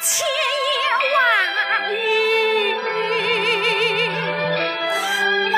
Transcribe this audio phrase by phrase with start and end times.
[0.00, 0.26] 千
[0.70, 0.76] 言
[1.14, 1.16] 万
[1.94, 1.96] 语
[5.52, 5.56] 把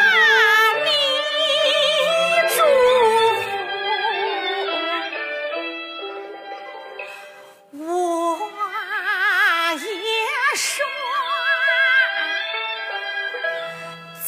[0.84, 0.89] 你
[2.55, 2.59] 祝
[3.42, 3.44] 福
[7.84, 7.84] 我
[9.75, 9.87] 也
[10.56, 10.65] 说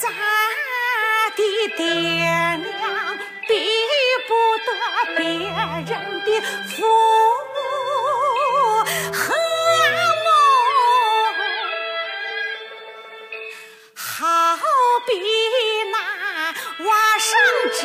[0.00, 0.02] 咱
[1.36, 1.40] 的
[1.76, 2.68] 爹娘
[3.46, 3.50] 比
[4.26, 4.30] 不
[4.66, 4.68] 得
[5.16, 5.90] 别人
[6.24, 6.28] 的
[6.66, 6.76] 福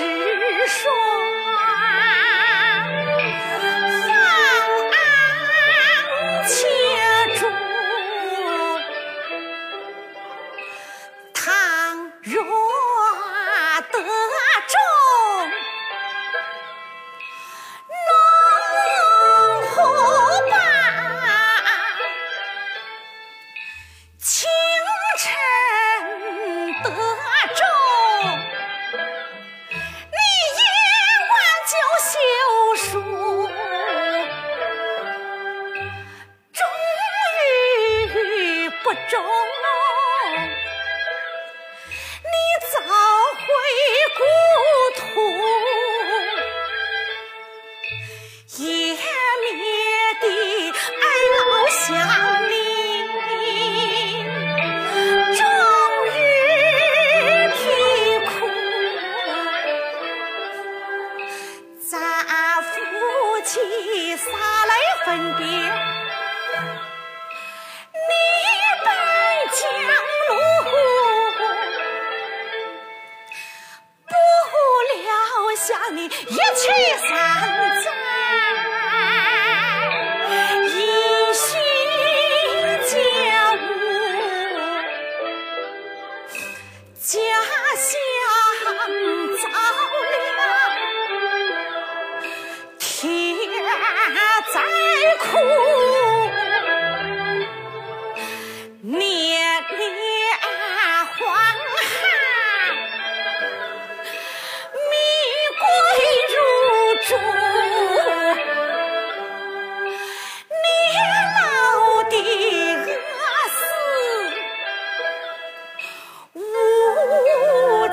[0.03, 1.22] 直说
[39.08, 39.22] 中，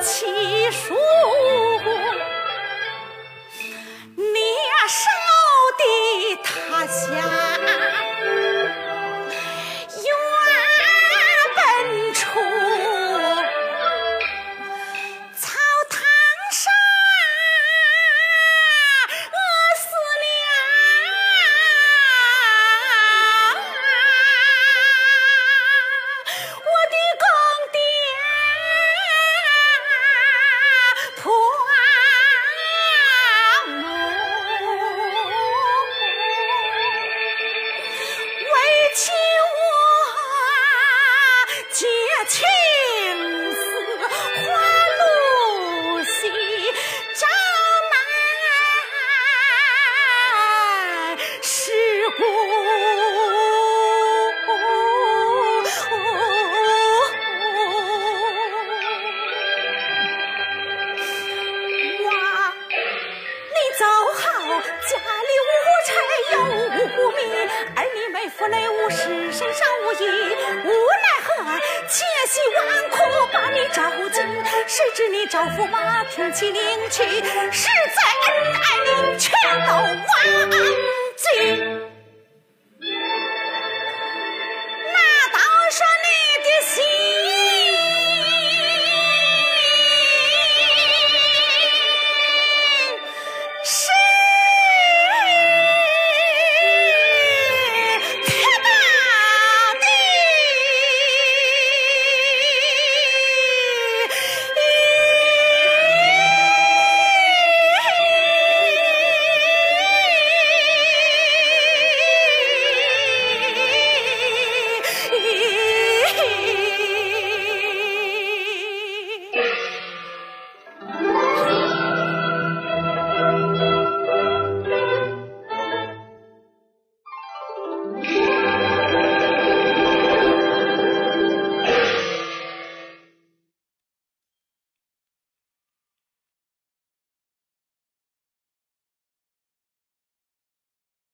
[0.01, 0.30] 在
[38.93, 39.63] 求我
[41.71, 41.87] 结
[42.27, 42.39] 情
[43.53, 43.59] 丝，
[44.45, 44.51] 花
[44.99, 45.01] 露
[46.03, 46.11] 西
[47.15, 47.21] 张
[47.89, 47.93] 满
[51.41, 51.49] 尸
[52.17, 52.19] 骨。
[62.03, 62.09] 哇，
[63.47, 63.81] 你走
[64.13, 64.21] 后，
[64.89, 64.91] 家
[65.81, 65.93] 里无柴
[66.33, 67.17] 又无米，
[67.75, 70.05] 儿女没福累，无事身上无衣，
[70.63, 71.29] 无奈何，
[71.87, 72.97] 千辛万苦
[73.33, 74.23] 把你找进，
[74.67, 77.03] 谁知你招驸马听其领去，
[77.51, 79.31] 实在恩爱你全
[79.67, 80.51] 都忘
[81.15, 81.90] 记。